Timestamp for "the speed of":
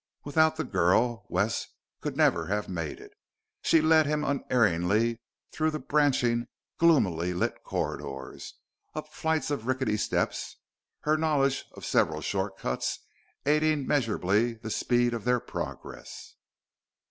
14.55-15.23